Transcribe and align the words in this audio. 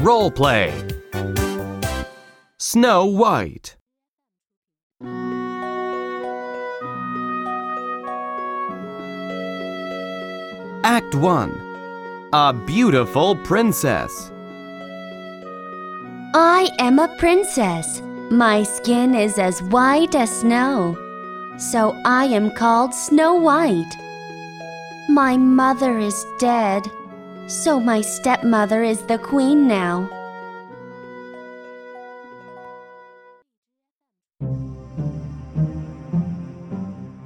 Role 0.00 0.30
play. 0.30 0.72
Snow 2.58 3.04
White. 3.04 3.76
Act 10.84 11.14
1 11.14 12.30
A 12.32 12.54
Beautiful 12.66 13.36
Princess. 13.36 14.32
I 16.32 16.70
am 16.78 16.98
a 16.98 17.14
princess. 17.18 18.00
My 18.30 18.62
skin 18.62 19.14
is 19.14 19.38
as 19.38 19.62
white 19.64 20.14
as 20.14 20.40
snow. 20.40 20.96
So 21.58 21.94
I 22.06 22.24
am 22.24 22.52
called 22.52 22.94
Snow 22.94 23.34
White. 23.34 23.94
My 25.10 25.36
mother 25.36 25.98
is 25.98 26.24
dead. 26.38 26.90
So 27.50 27.80
my 27.80 28.00
stepmother 28.00 28.84
is 28.84 29.02
the 29.02 29.18
queen 29.18 29.66
now. 29.66 30.08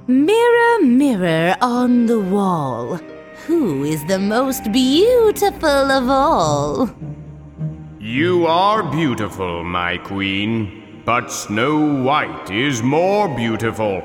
Mirror, 0.07 0.79
mirror 0.81 1.55
on 1.61 2.07
the 2.07 2.19
wall, 2.19 2.99
who 3.45 3.83
is 3.83 4.03
the 4.05 4.17
most 4.17 4.71
beautiful 4.71 5.91
of 5.91 6.09
all? 6.09 6.89
You 7.99 8.47
are 8.47 8.81
beautiful, 8.81 9.63
my 9.63 9.99
queen, 9.99 11.03
but 11.05 11.31
Snow 11.31 12.01
White 12.01 12.49
is 12.49 12.81
more 12.81 13.27
beautiful. 13.27 14.01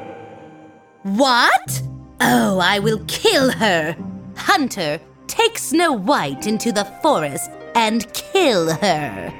What? 1.03 1.83
Oh, 2.21 2.59
I 2.63 2.79
will 2.79 3.03
kill 3.07 3.51
her. 3.53 3.97
Hunter, 4.37 5.01
take 5.31 5.59
Snow 5.59 5.93
White 5.93 6.49
into 6.49 6.73
the 6.73 6.85
forest 7.03 7.51
and 7.77 8.13
kill 8.13 8.75
her. 8.75 9.33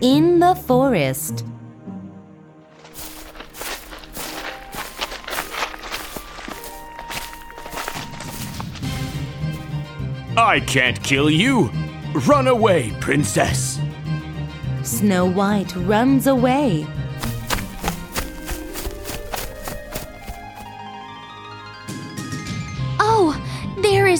In 0.00 0.38
the 0.38 0.54
forest. 0.54 1.44
I 10.36 10.60
can't 10.66 11.02
kill 11.02 11.28
you. 11.28 11.70
Run 12.26 12.46
away, 12.46 12.92
princess. 13.00 13.80
Snow 14.84 15.26
White 15.26 15.74
runs 15.76 16.28
away. 16.28 16.86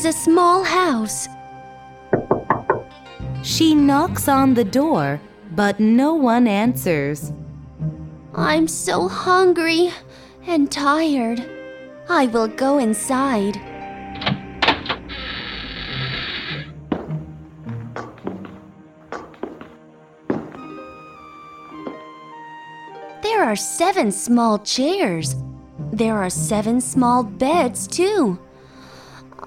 Is 0.01 0.07
a 0.07 0.19
small 0.19 0.65
house. 0.65 1.29
She 3.43 3.75
knocks 3.75 4.29
on 4.29 4.55
the 4.55 4.65
door, 4.65 5.21
but 5.55 5.79
no 5.79 6.15
one 6.15 6.47
answers. 6.47 7.35
I'm 8.35 8.67
so 8.67 9.09
hungry 9.09 9.93
and 10.47 10.73
tired. 10.73 11.45
I 12.09 12.29
will 12.29 12.49
go 12.49 12.79
inside. 12.79 13.57
There 23.23 23.45
are 23.45 23.57
seven 23.57 24.11
small 24.11 24.61
chairs. 24.61 25.37
There 25.93 26.17
are 26.17 26.31
seven 26.31 26.81
small 26.81 27.23
beds, 27.23 27.87
too. 27.87 28.39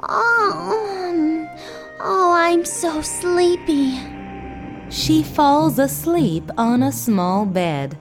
Oh, 0.02 1.48
oh 2.00 2.34
I'm 2.34 2.66
so 2.66 3.02
sleepy. 3.02 4.00
She 4.90 5.24
falls 5.24 5.78
asleep 5.78 6.50
on 6.58 6.84
a 6.84 6.92
small 6.92 7.46
bed. 7.46 7.98